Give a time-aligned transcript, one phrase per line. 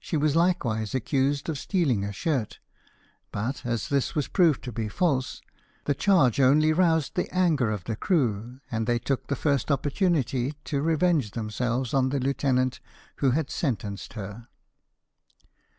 [0.00, 2.60] She was likewise accused of stealing a shirt,
[3.30, 5.42] but, as this was proved to be false,
[5.84, 10.52] the charge only roused the anger of the crew, and they took the first opportunity
[10.64, 12.80] to revenge themselves on the lieutenant
[13.16, 14.48] who had sentenced her.